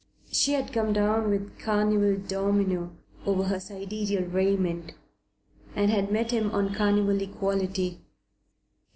[0.31, 2.91] She had come down with a carnival domino
[3.23, 4.93] over her sidereal raiment,
[5.75, 8.01] and had met him on carnival equality.